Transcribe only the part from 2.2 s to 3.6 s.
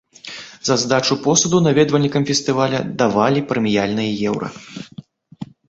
фестывалю давалі